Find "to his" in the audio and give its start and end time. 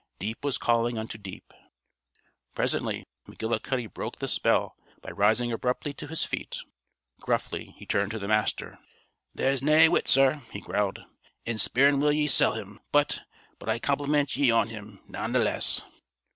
5.93-6.23